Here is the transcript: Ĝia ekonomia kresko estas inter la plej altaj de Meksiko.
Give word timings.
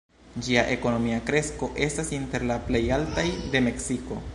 Ĝia 0.45 0.63
ekonomia 0.75 1.19
kresko 1.29 1.71
estas 1.89 2.11
inter 2.21 2.49
la 2.53 2.59
plej 2.71 2.85
altaj 3.01 3.29
de 3.55 3.65
Meksiko. 3.71 4.25